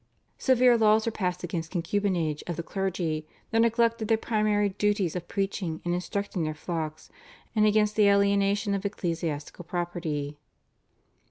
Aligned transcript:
Severe 0.39 0.79
laws 0.79 1.05
were 1.05 1.11
passed 1.11 1.43
against 1.43 1.69
concubinage 1.71 2.41
of 2.47 2.55
the 2.55 2.63
clergy, 2.63 3.27
their 3.51 3.59
neglect 3.61 4.01
of 4.01 4.07
their 4.07 4.17
primary 4.17 4.69
duties 4.69 5.15
of 5.15 5.27
preaching 5.27 5.79
and 5.85 5.93
instructing 5.93 6.43
their 6.43 6.55
flocks, 6.55 7.11
and 7.55 7.67
against 7.67 7.95
the 7.95 8.07
alienation 8.07 8.73
of 8.73 8.83
ecclesiastical 8.83 9.63
property. 9.63 10.39